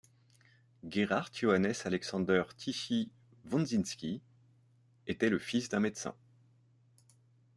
[0.83, 3.11] Gerhard Johannes Alexander Tichy
[3.45, 4.23] Wondzinski
[5.05, 6.15] était le fils d'un médecin.